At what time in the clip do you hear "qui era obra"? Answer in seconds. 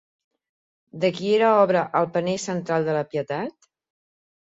1.17-1.83